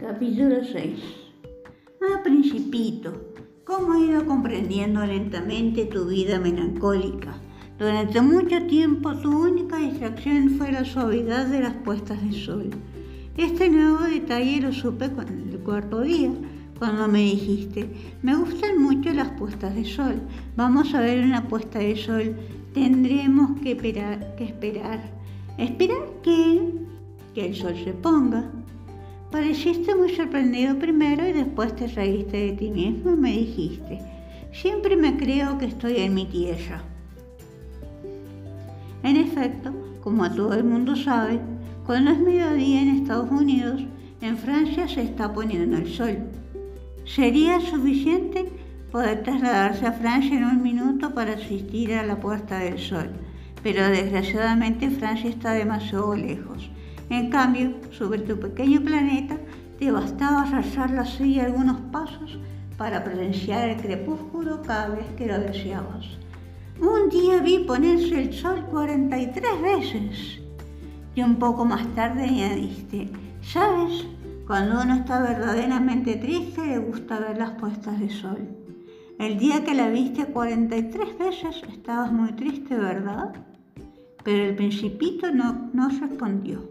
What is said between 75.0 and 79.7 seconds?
verdaderamente triste le gusta ver las puestas de sol. El día